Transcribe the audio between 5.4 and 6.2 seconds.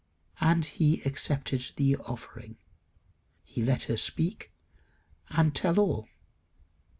tell all.